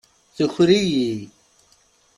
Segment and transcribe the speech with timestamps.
[0.35, 1.11] Tuker-iyi.